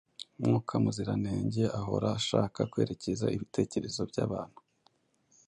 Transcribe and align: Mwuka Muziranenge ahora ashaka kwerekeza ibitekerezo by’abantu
Mwuka 0.41 0.73
Muziranenge 0.83 1.63
ahora 1.79 2.07
ashaka 2.19 2.59
kwerekeza 2.71 3.25
ibitekerezo 3.35 4.01
by’abantu 4.11 4.59